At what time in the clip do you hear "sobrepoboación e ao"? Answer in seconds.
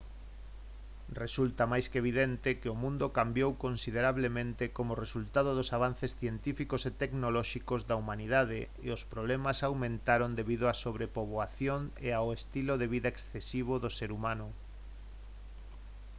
10.85-12.27